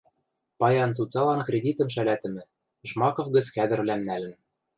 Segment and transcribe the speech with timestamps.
[0.59, 2.43] Паян цуцалан кредитӹм шӓлӓтӹмӹ,
[2.89, 4.33] Жмаков гӹц хӓдӹрвлӓм нӓлӹн